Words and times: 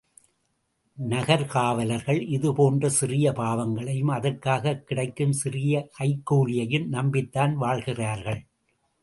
நகர்க்காவலர்கள், 0.97 2.21
இதுபோன்ற 2.27 2.89
சிறிய 2.89 3.31
பாவங்களையும் 3.31 4.07
அதற்காகக் 4.07 4.87
கிடைக்கும் 4.87 5.31
சிறிய 5.33 5.89
கைக்கூலியையும் 5.99 6.89
நம்பித்தான் 6.91 7.53
வாழ்கிறார்கள்! 7.55 8.41